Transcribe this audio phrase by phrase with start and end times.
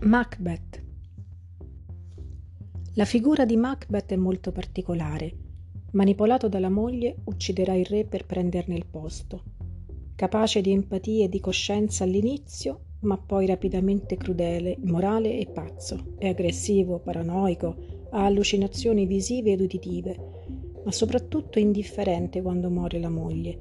[0.00, 0.80] Macbeth
[2.94, 5.34] La figura di Macbeth è molto particolare.
[5.92, 9.42] Manipolato dalla moglie, ucciderà il re per prenderne il posto.
[10.14, 16.14] Capace di empatia e di coscienza all'inizio, ma poi rapidamente crudele, immorale e pazzo.
[16.16, 17.76] È aggressivo, paranoico,
[18.10, 20.16] ha allucinazioni visive ed uditive,
[20.84, 23.58] ma soprattutto indifferente quando muore la moglie.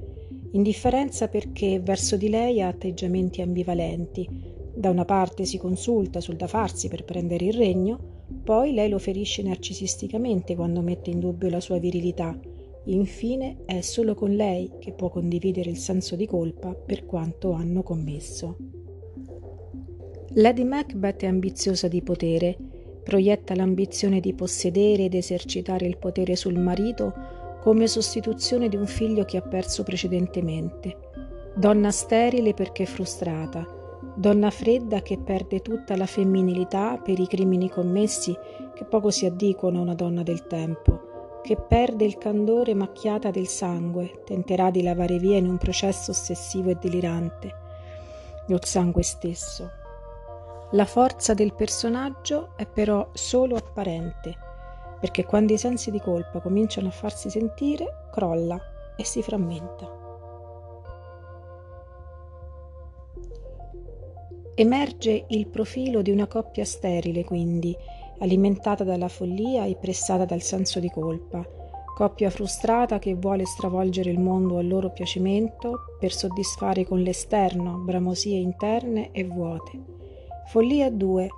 [0.51, 4.46] Indifferenza perché verso di lei ha atteggiamenti ambivalenti,
[4.77, 7.97] da una parte si consulta sul da farsi per prendere il regno,
[8.43, 12.39] poi lei lo ferisce narcisisticamente quando mette in dubbio la sua virilità.
[12.83, 17.81] Infine è solo con lei che può condividere il senso di colpa per quanto hanno
[17.81, 18.55] commesso.
[20.35, 22.55] Lady Macbeth è ambiziosa di potere,
[23.03, 27.13] proietta l'ambizione di possedere ed esercitare il potere sul marito
[27.61, 30.95] come sostituzione di un figlio che ha perso precedentemente.
[31.55, 33.76] Donna sterile perché frustrata,
[34.17, 38.35] donna fredda che perde tutta la femminilità per i crimini commessi
[38.73, 43.47] che poco si addicono a una donna del tempo, che perde il candore macchiata del
[43.47, 47.65] sangue, tenterà di lavare via in un processo ossessivo e delirante
[48.47, 49.69] lo sangue stesso.
[50.71, 54.35] La forza del personaggio è però solo apparente,
[54.99, 58.59] perché quando i sensi di colpa cominciano a farsi sentire, crolla
[58.95, 59.96] e si frammenta.
[64.59, 67.75] Emerge il profilo di una coppia sterile, quindi,
[68.17, 71.47] alimentata dalla follia e pressata dal senso di colpa,
[71.95, 78.39] coppia frustrata che vuole stravolgere il mondo al loro piacimento per soddisfare con l'esterno bramosie
[78.39, 79.79] interne e vuote.
[80.47, 81.29] Follia 2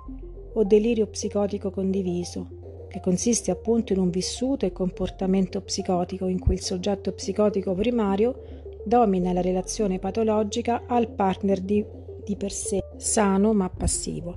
[0.54, 2.48] o delirio psicotico condiviso,
[2.88, 8.62] che consiste appunto in un vissuto e comportamento psicotico in cui il soggetto psicotico primario
[8.82, 11.98] domina la relazione patologica al partner di
[12.30, 14.34] di per sé sano ma passivo.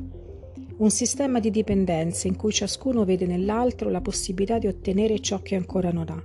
[0.77, 5.55] Un sistema di dipendenza in cui ciascuno vede nell'altro la possibilità di ottenere ciò che
[5.55, 6.23] ancora non ha.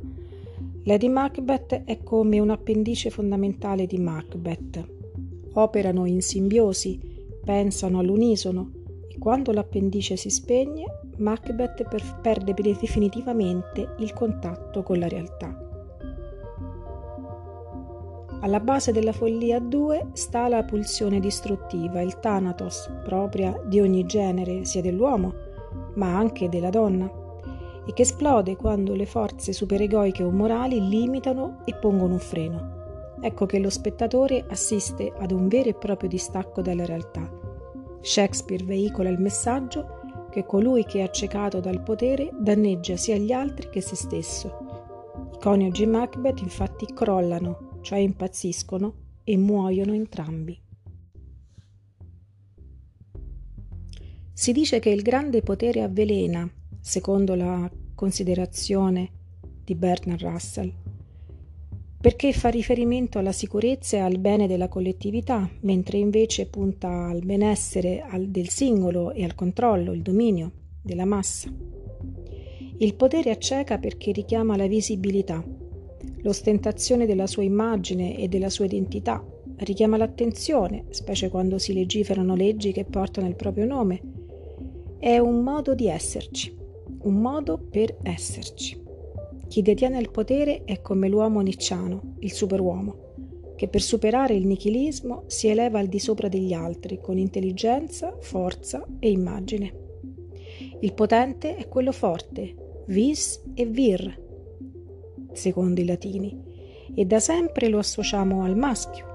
[0.85, 4.87] Lady Macbeth è come un appendice fondamentale di Macbeth.
[5.53, 6.99] Operano in simbiosi,
[7.45, 8.71] pensano all'unisono
[9.07, 10.85] e quando l'appendice si spegne,
[11.19, 11.85] Macbeth
[12.23, 15.68] perde definitivamente il contatto con la realtà.
[18.41, 24.65] Alla base della follia 2 sta la pulsione distruttiva, il thanatos, propria di ogni genere,
[24.65, 25.35] sia dell'uomo,
[25.95, 27.11] ma anche della donna,
[27.85, 32.77] e che esplode quando le forze superegoiche o morali limitano e pongono un freno.
[33.21, 37.29] Ecco che lo spettatore assiste ad un vero e proprio distacco dalla realtà.
[38.01, 39.97] Shakespeare veicola il messaggio
[40.31, 44.59] che colui che è accecato dal potere danneggia sia gli altri che se stesso.
[45.33, 48.95] I coniugi Macbeth infatti crollano cioè impazziscono
[49.25, 50.59] e muoiono entrambi.
[54.33, 56.49] Si dice che il grande potere avvelena,
[56.81, 59.11] secondo la considerazione
[59.65, 60.73] di Bernard Russell,
[62.01, 68.05] perché fa riferimento alla sicurezza e al bene della collettività, mentre invece punta al benessere
[68.29, 71.53] del singolo e al controllo, il dominio della massa.
[72.79, 75.45] Il potere acceca perché richiama la visibilità,
[76.23, 79.25] L'ostentazione della sua immagine e della sua identità
[79.59, 84.01] richiama l'attenzione, specie quando si legiferano leggi che portano il proprio nome.
[84.99, 86.55] È un modo di esserci,
[87.03, 88.81] un modo per esserci.
[89.47, 95.25] Chi detiene il potere è come l'uomo nicciano, il superuomo, che per superare il nichilismo
[95.27, 99.87] si eleva al di sopra degli altri con intelligenza, forza e immagine.
[100.81, 104.27] Il potente è quello forte, vis e vir,
[105.39, 106.37] secondo i latini,
[106.95, 109.07] e da sempre lo associamo al maschio.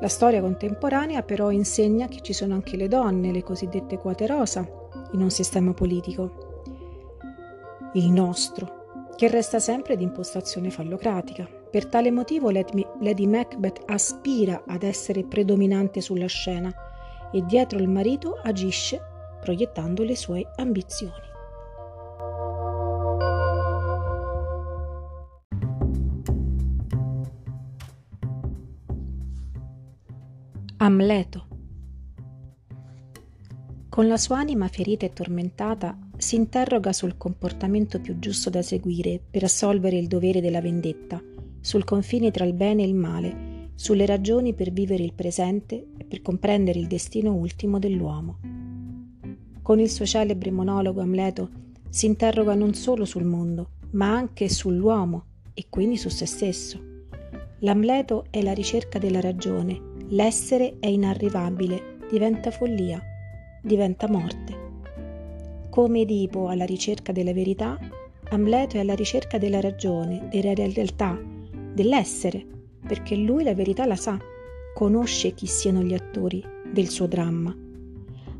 [0.00, 4.66] La storia contemporanea però insegna che ci sono anche le donne, le cosiddette quote rosa,
[5.12, 6.52] in un sistema politico.
[7.92, 11.48] Il nostro, che resta sempre di impostazione fallocratica.
[11.70, 16.72] Per tale motivo Lady Macbeth aspira ad essere predominante sulla scena
[17.32, 19.00] e dietro il marito agisce
[19.40, 21.32] proiettando le sue ambizioni.
[30.84, 31.46] Amleto.
[33.88, 39.18] Con la sua anima ferita e tormentata, si interroga sul comportamento più giusto da seguire
[39.30, 41.22] per assolvere il dovere della vendetta,
[41.58, 46.04] sul confine tra il bene e il male, sulle ragioni per vivere il presente e
[46.04, 48.40] per comprendere il destino ultimo dell'uomo.
[49.62, 51.48] Con il suo celebre monologo Amleto
[51.88, 56.78] si interroga non solo sul mondo, ma anche sull'uomo e quindi su se stesso.
[57.60, 63.02] L'Amleto è la ricerca della ragione L'essere è inarrivabile, diventa follia.
[63.60, 64.56] diventa morte.
[65.70, 67.76] Come Edipo alla ricerca della verità,
[68.28, 71.20] Amleto è alla ricerca della ragione, della realtà,
[71.72, 72.46] dell'essere,
[72.86, 74.16] perché lui la verità la sa,
[74.72, 76.40] conosce chi siano gli attori
[76.72, 77.52] del suo dramma.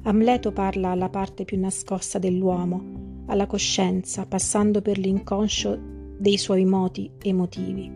[0.03, 5.77] Amleto parla alla parte più nascosta dell'uomo, alla coscienza, passando per l'inconscio
[6.19, 7.91] dei suoi moti emotivi.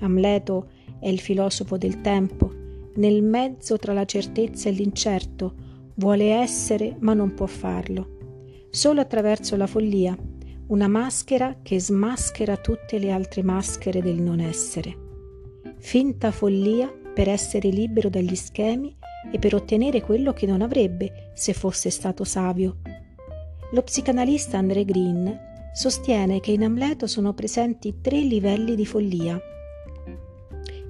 [0.00, 2.61] Amleto è il filosofo del tempo,
[2.96, 5.54] nel mezzo tra la certezza e l'incerto,
[5.94, 8.18] vuole essere ma non può farlo.
[8.70, 10.16] Solo attraverso la follia,
[10.68, 14.96] una maschera che smaschera tutte le altre maschere del non essere.
[15.78, 18.96] Finta follia per essere libero dagli schemi
[19.30, 22.78] e per ottenere quello che non avrebbe se fosse stato savio.
[23.72, 29.40] Lo psicanalista André Green sostiene che in Amleto sono presenti tre livelli di follia.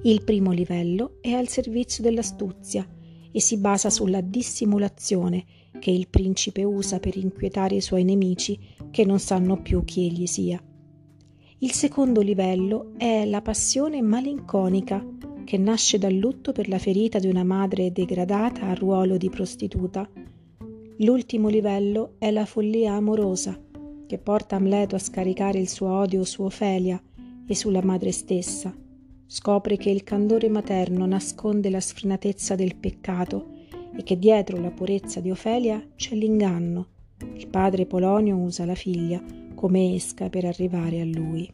[0.05, 2.85] Il primo livello è al servizio dell'astuzia
[3.31, 5.45] e si basa sulla dissimulazione
[5.79, 8.59] che il principe usa per inquietare i suoi nemici
[8.91, 10.61] che non sanno più chi egli sia.
[11.59, 15.05] Il secondo livello è la passione malinconica
[15.45, 20.05] che nasce dal lutto per la ferita di una madre degradata al ruolo di prostituta.
[20.97, 23.57] L'ultimo livello è la follia amorosa
[24.05, 27.01] che porta Amleto a scaricare il suo odio su Ofelia
[27.47, 28.82] e sulla madre stessa.
[29.35, 33.61] Scopre che il candore materno nasconde la sfrenatezza del peccato
[33.97, 36.89] e che dietro la purezza di Ofelia c'è l'inganno.
[37.33, 39.19] Il padre Polonio usa la figlia
[39.55, 41.51] come esca per arrivare a lui.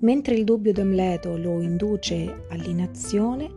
[0.00, 3.48] Mentre il dubbio d'Amleto lo induce all'inazione,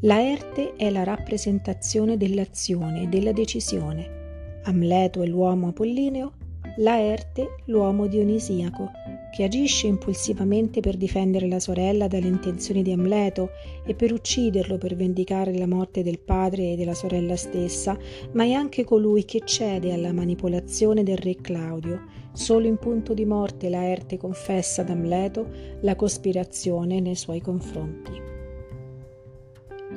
[0.00, 4.60] Laerte è la rappresentazione dell'azione e della decisione.
[4.64, 6.32] Amleto è l'uomo apollineo,
[6.78, 8.90] Laerte l'uomo dionisiaco,
[9.30, 13.50] che agisce impulsivamente per difendere la sorella dalle intenzioni di Amleto
[13.84, 17.98] e per ucciderlo per vendicare la morte del padre e della sorella stessa,
[18.32, 22.04] ma è anche colui che cede alla manipolazione del re Claudio.
[22.32, 25.48] Solo in punto di morte Laerte confessa ad Amleto
[25.80, 28.12] la cospirazione nei suoi confronti.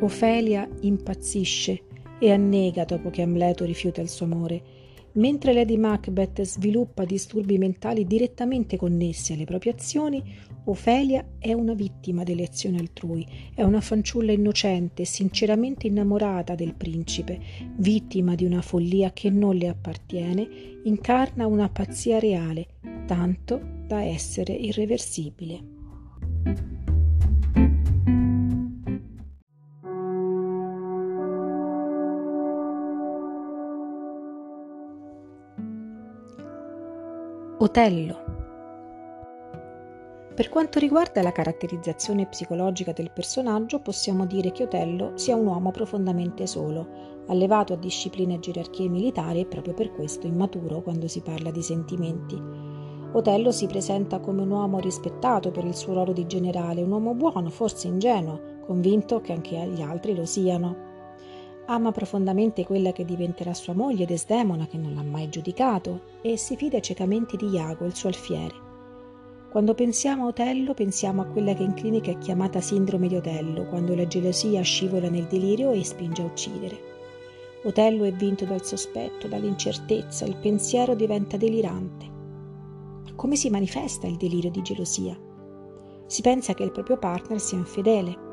[0.01, 1.81] Ofelia impazzisce
[2.19, 4.78] e annega dopo che Amleto rifiuta il suo amore
[5.13, 10.23] Mentre Lady Macbeth sviluppa disturbi mentali direttamente connessi alle proprie azioni,
[10.65, 13.25] Ofelia è una vittima delle azioni altrui,
[13.55, 17.39] è una fanciulla innocente, sinceramente innamorata del principe,
[17.77, 20.47] vittima di una follia che non le appartiene,
[20.83, 22.67] incarna una pazzia reale,
[23.07, 25.78] tanto da essere irreversibile.
[37.69, 38.17] Otello.
[40.33, 45.69] Per quanto riguarda la caratterizzazione psicologica del personaggio, possiamo dire che Otello sia un uomo
[45.69, 51.21] profondamente solo, allevato a discipline e gerarchie militari e proprio per questo immaturo quando si
[51.21, 52.41] parla di sentimenti.
[53.11, 57.13] Otello si presenta come un uomo rispettato per il suo ruolo di generale, un uomo
[57.13, 60.88] buono, forse ingenuo, convinto che anche gli altri lo siano.
[61.71, 66.55] Ama profondamente quella che diventerà sua moglie Desdemona, che non l'ha mai giudicato, e si
[66.55, 68.55] fida ciecamente di Iago, il suo alfiere.
[69.51, 73.67] Quando pensiamo a Otello, pensiamo a quella che in clinica è chiamata sindrome di Otello,
[73.67, 76.77] quando la gelosia scivola nel delirio e spinge a uccidere.
[77.63, 82.05] Otello è vinto dal sospetto, dall'incertezza, il pensiero diventa delirante.
[83.03, 85.15] Ma come si manifesta il delirio di gelosia?
[86.07, 88.28] Si pensa che il proprio partner sia infedele,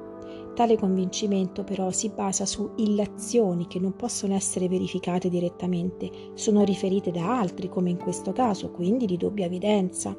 [0.57, 7.11] Tale convincimento però si basa su illazioni che non possono essere verificate direttamente, sono riferite
[7.11, 10.17] da altri, come in questo caso, quindi di dubbia evidenza.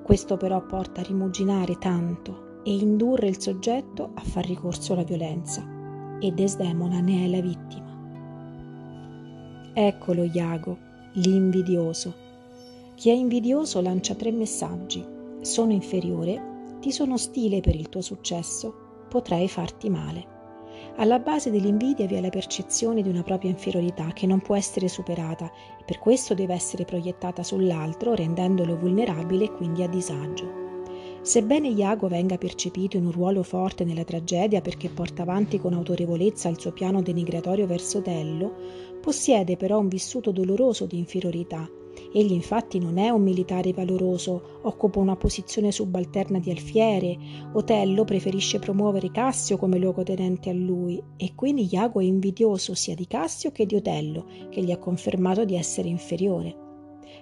[0.00, 5.66] Questo però porta a rimuginare tanto e indurre il soggetto a far ricorso alla violenza,
[6.20, 7.96] e Desdemona ne è la vittima.
[9.74, 10.78] Eccolo Iago,
[11.14, 12.14] l'invidioso.
[12.94, 15.04] Chi è invidioso lancia tre messaggi.
[15.40, 20.36] Sono inferiore, ti sono ostile per il tuo successo potrei farti male.
[20.96, 24.88] Alla base dell'invidia vi è la percezione di una propria inferiorità che non può essere
[24.88, 25.46] superata
[25.78, 30.66] e per questo deve essere proiettata sull'altro rendendolo vulnerabile e quindi a disagio.
[31.20, 36.48] Sebbene Iago venga percepito in un ruolo forte nella tragedia perché porta avanti con autorevolezza
[36.48, 38.54] il suo piano denigratorio verso Tello,
[39.00, 41.68] possiede però un vissuto doloroso di inferiorità
[42.12, 47.16] Egli infatti non è un militare valoroso, occupa una posizione subalterna di alfiere.
[47.52, 53.06] Otello preferisce promuovere Cassio come luogotenente a lui e quindi Iago è invidioso sia di
[53.06, 56.66] Cassio che di Otello, che gli ha confermato di essere inferiore.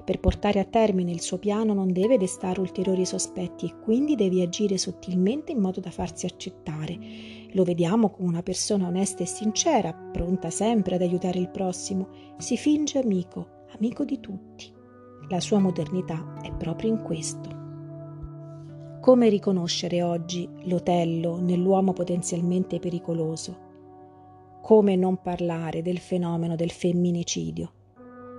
[0.04, 4.42] Per portare a termine il suo piano non deve destare ulteriori sospetti e quindi deve
[4.42, 6.98] agire sottilmente in modo da farsi accettare.
[7.52, 12.08] Lo vediamo come una persona onesta e sincera, pronta sempre ad aiutare il prossimo.
[12.38, 14.72] Si finge amico, amico di tutti.
[15.28, 17.54] La sua modernità è proprio in questo.
[19.00, 23.64] Come riconoscere oggi l'Otello nell'uomo potenzialmente pericoloso?
[24.62, 27.72] Come non parlare del fenomeno del femminicidio?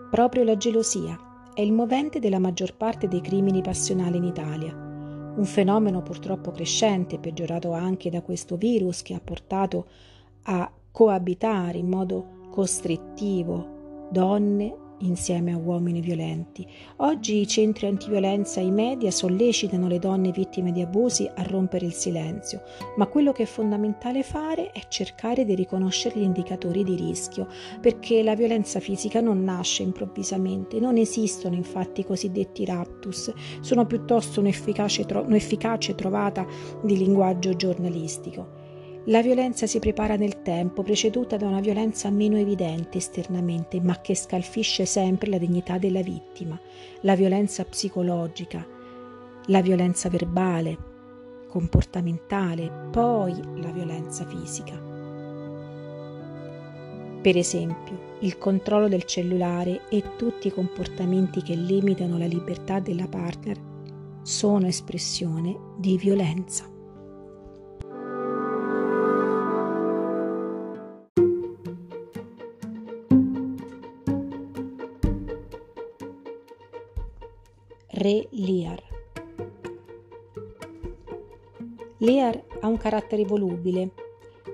[0.09, 1.17] Proprio la gelosia
[1.53, 7.19] è il movente della maggior parte dei crimini passionali in Italia, un fenomeno purtroppo crescente,
[7.19, 9.87] peggiorato anche da questo virus che ha portato
[10.43, 16.67] a coabitare in modo costrittivo donne insieme a uomini violenti.
[16.97, 21.85] Oggi i centri antiviolenza e i media sollecitano le donne vittime di abusi a rompere
[21.85, 22.61] il silenzio,
[22.95, 27.47] ma quello che è fondamentale fare è cercare di riconoscere gli indicatori di rischio,
[27.79, 34.39] perché la violenza fisica non nasce improvvisamente, non esistono infatti i cosiddetti raptus, sono piuttosto
[34.39, 36.45] un'efficace, tro- un'efficace trovata
[36.81, 38.56] di linguaggio giornalistico.
[39.09, 44.13] La violenza si prepara nel tempo, preceduta da una violenza meno evidente esternamente, ma che
[44.15, 46.59] scalfisce sempre la dignità della vittima,
[47.01, 48.67] la violenza psicologica,
[49.45, 50.77] la violenza verbale,
[51.47, 54.77] comportamentale, poi la violenza fisica.
[57.21, 63.07] Per esempio, il controllo del cellulare e tutti i comportamenti che limitano la libertà della
[63.07, 63.57] partner
[64.21, 66.75] sono espressione di violenza.
[78.07, 78.81] Re Lear.
[81.97, 83.91] Lear ha un carattere volubile,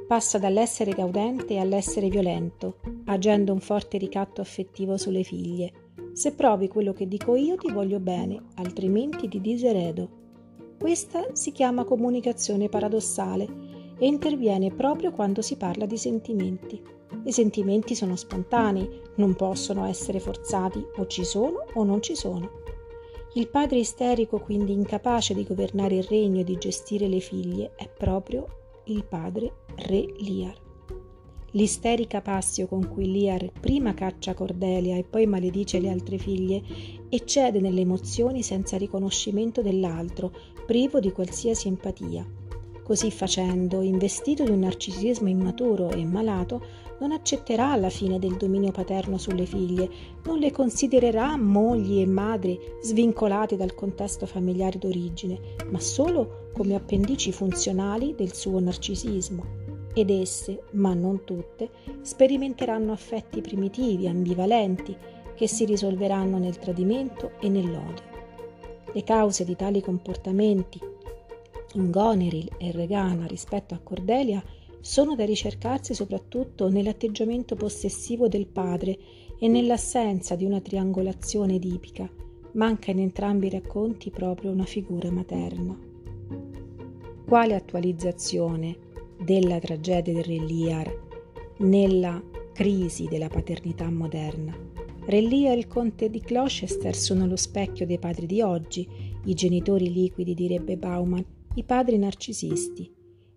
[0.07, 5.71] passa dall'essere gaudente all'essere violento, agendo un forte ricatto affettivo sulle figlie.
[6.13, 10.09] Se provi quello che dico io ti voglio bene, altrimenti ti diseredo.
[10.79, 13.47] Questa si chiama comunicazione paradossale
[13.99, 16.81] e interviene proprio quando si parla di sentimenti.
[17.25, 22.61] I sentimenti sono spontanei, non possono essere forzati, o ci sono o non ci sono.
[23.35, 27.89] Il padre isterico, quindi incapace di governare il regno e di gestire le figlie, è
[27.89, 28.45] proprio
[28.85, 30.55] il padre re Liar.
[31.53, 36.61] L'isterica passio con cui Liar prima caccia Cordelia e poi maledice le altre figlie
[37.09, 40.31] eccede nelle emozioni senza riconoscimento dell'altro,
[40.67, 42.42] privo di qualsiasi empatia.
[42.83, 46.61] Così facendo, investito di un narcisismo immaturo e malato,
[46.99, 49.89] non accetterà la fine del dominio paterno sulle figlie,
[50.25, 57.31] non le considererà mogli e madri svincolate dal contesto familiare d'origine, ma solo come appendici
[57.31, 59.61] funzionali del suo narcisismo.
[59.93, 61.69] Ed esse, ma non tutte,
[62.01, 64.95] sperimenteranno affetti primitivi, ambivalenti,
[65.35, 68.11] che si risolveranno nel tradimento e nell'odio.
[68.91, 70.91] Le cause di tali comportamenti
[71.75, 74.43] Goneril e Regana rispetto a Cordelia
[74.79, 78.97] sono da ricercarsi soprattutto nell'atteggiamento possessivo del padre
[79.39, 82.09] e nell'assenza di una triangolazione edipica.
[82.53, 85.75] Manca in entrambi i racconti proprio una figura materna.
[87.25, 88.77] Quale attualizzazione
[89.23, 90.99] della tragedia del Re Lear
[91.59, 92.21] nella
[92.53, 94.55] crisi della paternità moderna?
[95.05, 98.87] Re Lear e il conte di Gloucester sono lo specchio dei padri di oggi,
[99.25, 102.91] i genitori liquidi direbbe Bauman, i padri narcisisti.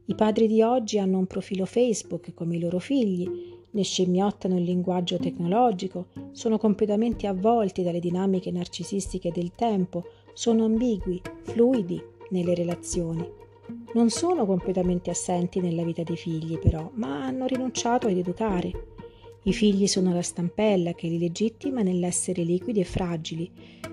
[0.06, 3.28] I padri di oggi hanno un profilo Facebook come i loro figli,
[3.70, 11.20] ne scimmiottano il linguaggio tecnologico, sono completamente avvolti dalle dinamiche narcisistiche del tempo, sono ambigui,
[11.42, 13.28] fluidi nelle relazioni.
[13.92, 18.95] Non sono completamente assenti nella vita dei figli, però, ma hanno rinunciato ad educare.
[19.46, 23.48] I figli sono la stampella che li legittima nell'essere liquidi e fragili.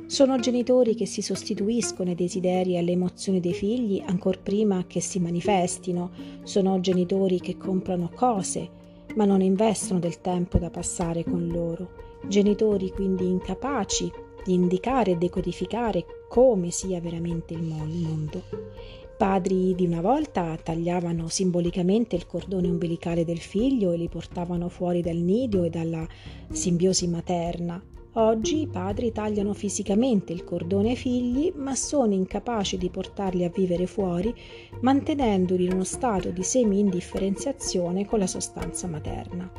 [0.07, 4.99] Sono genitori che si sostituiscono ai desideri e alle emozioni dei figli ancor prima che
[4.99, 6.09] si manifestino.
[6.41, 8.67] Sono genitori che comprano cose,
[9.13, 12.01] ma non investono del tempo da passare con loro.
[12.27, 14.11] Genitori quindi incapaci
[14.43, 22.17] di indicare e decodificare come sia veramente il mondo padri di una volta tagliavano simbolicamente
[22.17, 26.05] il cordone ombelicale del figlio e li portavano fuori dal nido e dalla
[26.51, 27.81] simbiosi materna.
[28.15, 33.49] Oggi i padri tagliano fisicamente il cordone ai figli, ma sono incapaci di portarli a
[33.49, 34.35] vivere fuori,
[34.81, 39.49] mantenendoli in uno stato di semi-indifferenziazione con la sostanza materna.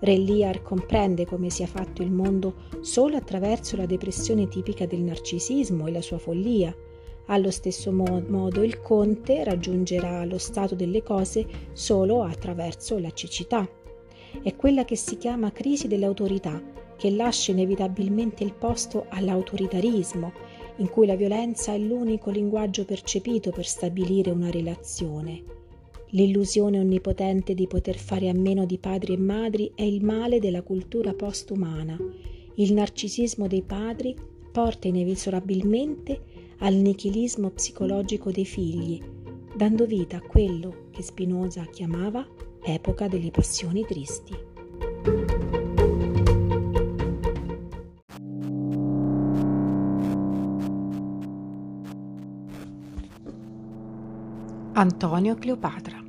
[0.00, 5.86] Re Lear comprende come sia fatto il mondo solo attraverso la depressione tipica del narcisismo
[5.86, 6.76] e la sua follia,
[7.26, 13.68] allo stesso modo il conte raggiungerà lo stato delle cose solo attraverso la cecità.
[14.42, 16.62] È quella che si chiama crisi dell'autorità,
[16.96, 20.32] che lascia inevitabilmente il posto all'autoritarismo,
[20.76, 25.42] in cui la violenza è l'unico linguaggio percepito per stabilire una relazione.
[26.10, 30.62] L'illusione onnipotente di poter fare a meno di padri e madri è il male della
[30.62, 31.96] cultura postumana.
[32.54, 34.16] Il narcisismo dei padri
[34.50, 36.29] porta inesorabilmente
[36.60, 39.02] al nichilismo psicologico dei figli,
[39.54, 42.26] dando vita a quello che Spinoza chiamava
[42.62, 44.36] epoca delle passioni tristi.
[54.72, 56.08] Antonio e Cleopatra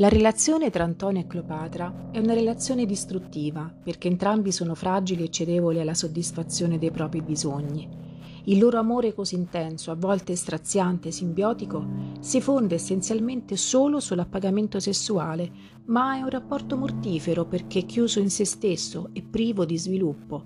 [0.00, 5.28] la relazione tra Antonio e Cleopatra è una relazione distruttiva perché entrambi sono fragili e
[5.28, 8.09] cedevoli alla soddisfazione dei propri bisogni.
[8.44, 11.86] Il loro amore così intenso, a volte straziante e simbiotico,
[12.20, 15.50] si fonda essenzialmente solo sull'appagamento sessuale,
[15.86, 20.44] ma è un rapporto mortifero perché chiuso in se stesso e privo di sviluppo,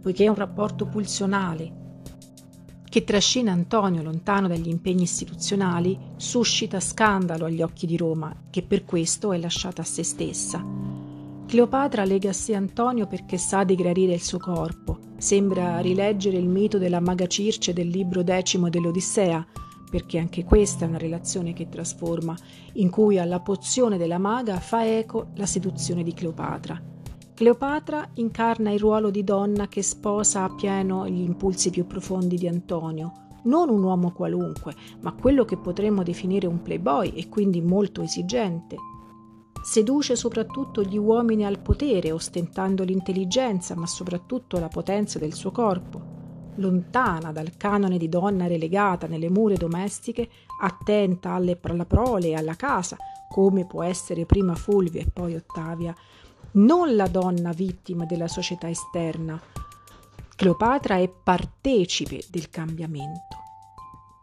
[0.00, 1.86] poiché è un rapporto pulsionale,
[2.88, 8.84] che trascina Antonio lontano dagli impegni istituzionali, suscita scandalo agli occhi di Roma, che per
[8.84, 10.97] questo è lasciata a se stessa.
[11.48, 14.98] Cleopatra lega a sé Antonio perché sa di gradire il suo corpo.
[15.16, 19.46] Sembra rileggere il mito della maga Circe del libro decimo dell'Odissea,
[19.90, 22.36] perché anche questa è una relazione che trasforma,
[22.74, 26.78] in cui alla pozione della maga fa eco la seduzione di Cleopatra.
[27.32, 32.46] Cleopatra incarna il ruolo di donna che sposa a pieno gli impulsi più profondi di
[32.46, 33.12] Antonio,
[33.44, 38.76] non un uomo qualunque, ma quello che potremmo definire un playboy e quindi molto esigente.
[39.68, 46.00] Seduce soprattutto gli uomini al potere, ostentando l'intelligenza, ma soprattutto la potenza del suo corpo.
[46.54, 50.26] Lontana dal canone di donna relegata nelle mura domestiche,
[50.62, 52.96] attenta alle, alla prole e alla casa,
[53.28, 55.94] come può essere prima Fulvia e poi Ottavia,
[56.52, 59.38] non la donna vittima della società esterna.
[60.34, 63.47] Cleopatra è partecipe del cambiamento.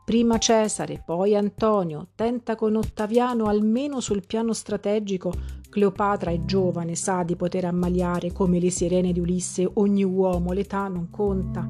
[0.06, 5.34] Prima Cesare, poi Antonio, tenta con Ottaviano almeno sul piano strategico.
[5.68, 10.88] Cleopatra è giovane, sa di poter ammaliare come le sirene di Ulisse ogni uomo, l'età
[10.90, 11.68] non conta.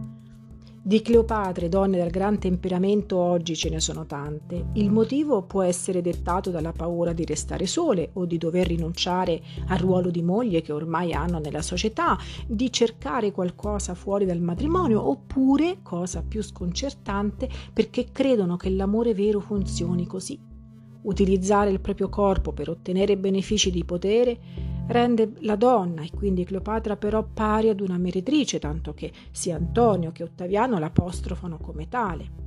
[0.88, 4.68] Di Cleopatre, donne dal gran temperamento, oggi ce ne sono tante.
[4.74, 9.80] Il motivo può essere dettato dalla paura di restare sole o di dover rinunciare al
[9.80, 15.78] ruolo di moglie che ormai hanno nella società, di cercare qualcosa fuori dal matrimonio, oppure,
[15.82, 20.40] cosa più sconcertante, perché credono che l'amore vero funzioni così.
[21.02, 24.38] Utilizzare il proprio corpo per ottenere benefici di potere
[24.88, 30.12] rende la donna e quindi Cleopatra però pari ad una meretrice, tanto che sia Antonio
[30.12, 32.44] che Ottaviano l'apostrofano come tale.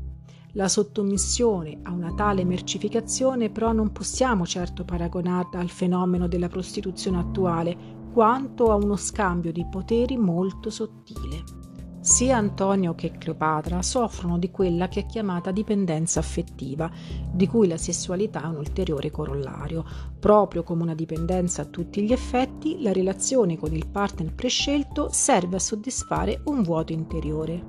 [0.53, 7.18] La sottomissione a una tale mercificazione però non possiamo certo paragonarla al fenomeno della prostituzione
[7.18, 7.77] attuale,
[8.12, 11.68] quanto a uno scambio di poteri molto sottile.
[12.09, 16.90] Sia Antonio che Cleopatra soffrono di quella che è chiamata dipendenza affettiva,
[17.31, 19.85] di cui la sessualità è un ulteriore corollario.
[20.18, 25.57] Proprio come una dipendenza a tutti gli effetti, la relazione con il partner prescelto serve
[25.57, 27.62] a soddisfare un vuoto interiore.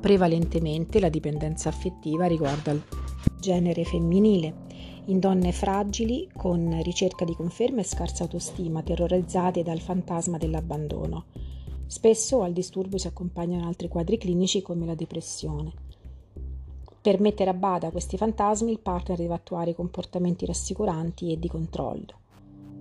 [0.00, 2.82] Prevalentemente la dipendenza affettiva riguarda il
[3.38, 4.62] genere femminile,
[5.04, 11.26] in donne fragili, con ricerca di conferma e scarsa autostima, terrorizzate dal fantasma dell'abbandono.
[11.94, 15.72] Spesso al disturbo si accompagnano altri quadri clinici come la depressione.
[17.00, 22.18] Per mettere a bada questi fantasmi il partner deve attuare comportamenti rassicuranti e di controllo.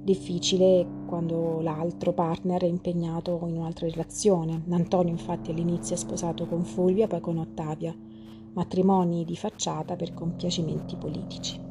[0.02, 4.64] Difficile quando l'altro partner è impegnato in un'altra relazione.
[4.70, 7.96] Antonio infatti all'inizio è sposato con Fulvia, poi con Ottavia,
[8.54, 11.63] matrimoni di facciata per compiacimenti politici.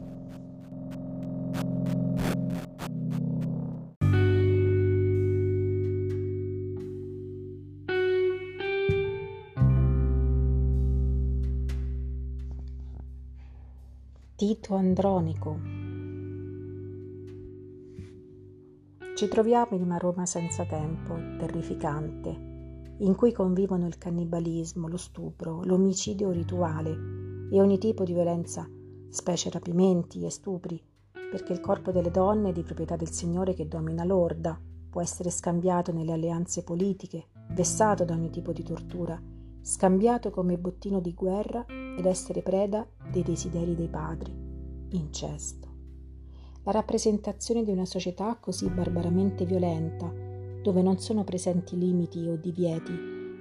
[14.72, 15.58] Tito Andronico.
[19.14, 25.62] Ci troviamo in una Roma senza tempo, terrificante, in cui convivono il cannibalismo, lo stupro,
[25.64, 26.90] l'omicidio rituale
[27.50, 28.66] e ogni tipo di violenza,
[29.10, 30.82] specie rapimenti e stupri,
[31.12, 34.58] perché il corpo delle donne è di proprietà del Signore che domina l'orda,
[34.88, 39.20] può essere scambiato nelle alleanze politiche, vessato da ogni tipo di tortura
[39.64, 44.41] scambiato come bottino di guerra ed essere preda dei desideri dei padri.
[44.94, 45.68] Incesto.
[46.64, 50.12] La rappresentazione di una società così barbaramente violenta,
[50.62, 52.92] dove non sono presenti limiti o divieti,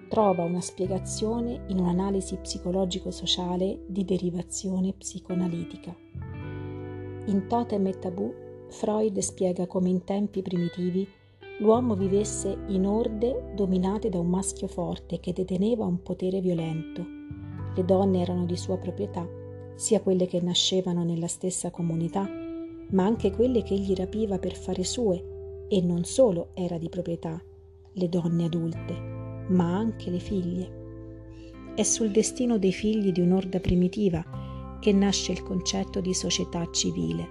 [0.07, 5.93] trova una spiegazione in un'analisi psicologico-sociale di derivazione psicoanalitica.
[7.25, 8.33] In Totem e Tabù,
[8.69, 11.05] Freud spiega come in tempi primitivi
[11.59, 17.05] l'uomo vivesse in orde dominate da un maschio forte che deteneva un potere violento.
[17.75, 19.39] Le donne erano di sua proprietà,
[19.81, 22.29] sia quelle che nascevano nella stessa comunità,
[22.91, 27.41] ma anche quelle che egli rapiva per fare sue, e non solo era di proprietà,
[27.93, 28.93] le donne adulte,
[29.47, 31.73] ma anche le figlie.
[31.73, 37.27] È sul destino dei figli di un'orda primitiva che nasce il concetto di società civile.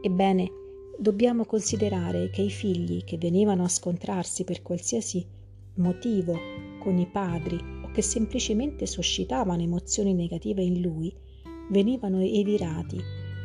[0.00, 0.50] Ebbene,
[0.98, 5.26] dobbiamo considerare che i figli che venivano a scontrarsi per qualsiasi
[5.74, 6.38] motivo
[6.78, 11.28] con i padri o che semplicemente suscitavano emozioni negative in lui,
[11.70, 13.00] venivano evirati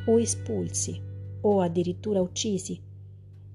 [0.07, 0.99] o espulsi
[1.41, 2.79] o addirittura uccisi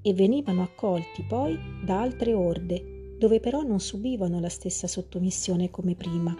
[0.03, 5.95] e venivano accolti poi da altre orde dove però non subivano la stessa sottomissione come
[5.95, 6.35] prima.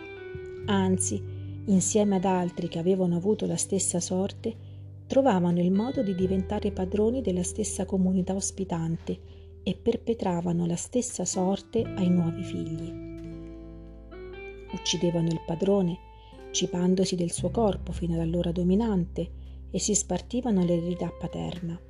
[0.67, 1.23] Anzi,
[1.67, 4.69] insieme ad altri che avevano avuto la stessa sorte,
[5.07, 9.19] trovavano il modo di diventare padroni della stessa comunità ospitante
[9.63, 13.09] e perpetravano la stessa sorte ai nuovi figli.
[14.73, 15.99] Uccidevano il padrone,
[16.51, 19.31] cipandosi del suo corpo fino ad allora dominante,
[19.71, 21.81] e si spartivano l'eredità paterna.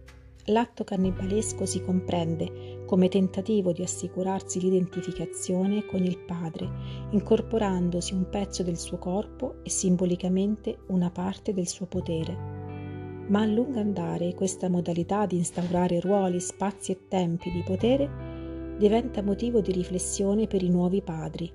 [0.47, 6.69] L'atto cannibalesco si comprende come tentativo di assicurarsi l'identificazione con il padre,
[7.11, 12.61] incorporandosi un pezzo del suo corpo e simbolicamente una parte del suo potere
[13.31, 19.23] ma a lungo andare questa modalità di instaurare ruoli, spazi e tempi di potere diventa
[19.23, 21.51] motivo di riflessione per i nuovi padri.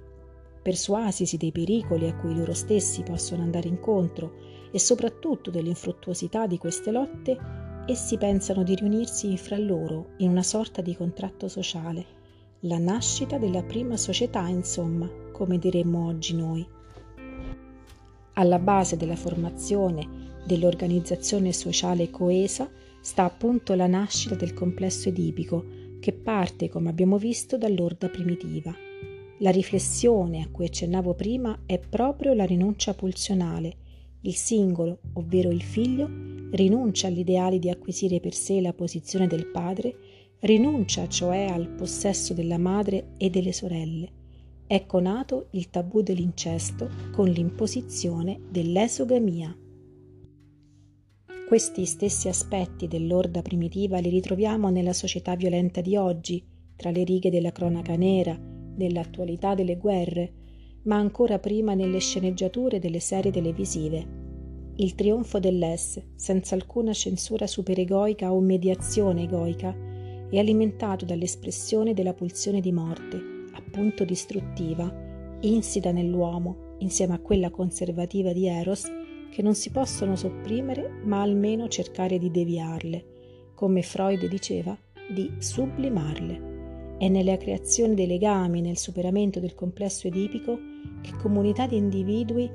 [0.65, 4.33] Persuasisi dei pericoli a cui loro stessi possono andare incontro
[4.71, 7.37] e soprattutto dell'infruttuosità di queste lotte,
[7.85, 12.03] essi pensano di riunirsi fra loro in una sorta di contratto sociale,
[12.61, 16.67] la nascita della prima società, insomma, come diremmo oggi noi.
[18.33, 22.67] Alla base della formazione dell'organizzazione sociale coesa
[23.01, 25.63] sta appunto la nascita del complesso edipico,
[25.99, 28.84] che parte, come abbiamo visto, dall'orda primitiva.
[29.39, 33.75] La riflessione a cui accennavo prima è proprio la rinuncia pulsionale.
[34.21, 36.09] Il singolo, ovvero il figlio,
[36.51, 39.95] rinuncia all'ideale di acquisire per sé la posizione del padre,
[40.39, 44.09] rinuncia cioè al possesso della madre e delle sorelle.
[44.67, 49.55] Ecco nato il tabù dell'incesto con l'imposizione dell'esogamia.
[51.47, 56.41] Questi stessi aspetti dell'orda primitiva li ritroviamo nella società violenta di oggi,
[56.75, 60.33] tra le righe della cronaca nera, nell'attualità delle guerre,
[60.83, 64.23] ma ancora prima nelle sceneggiature delle serie televisive.
[64.77, 69.75] Il trionfo dell'Es, senza alcuna censura superegoica o mediazione egoica,
[70.29, 73.21] è alimentato dall'espressione della pulsione di morte,
[73.53, 74.93] appunto distruttiva,
[75.41, 78.85] insita nell'uomo, insieme a quella conservativa di Eros,
[79.31, 83.05] che non si possono sopprimere, ma almeno cercare di deviarle,
[83.53, 84.77] come Freud diceva,
[85.09, 86.54] di sublimarle.
[87.05, 90.57] È nella creazione dei legami, nel superamento del complesso edipico,
[91.01, 92.49] che comunità di individui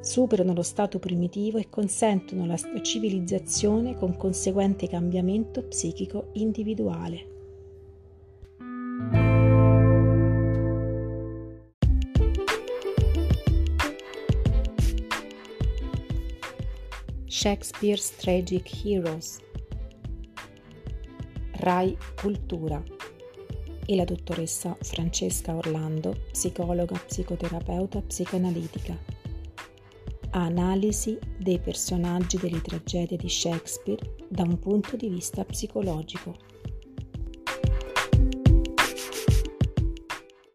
[0.00, 7.26] superano lo stato primitivo e consentono la civilizzazione con conseguente cambiamento psichico individuale.
[17.26, 19.40] Shakespeare's Tragic Heroes,
[21.54, 22.98] Rai Cultura
[23.90, 28.96] e la dottoressa Francesca Orlando, psicologa, psicoterapeuta, psicoanalitica.
[30.30, 36.36] Analisi dei personaggi delle tragedie di Shakespeare da un punto di vista psicologico.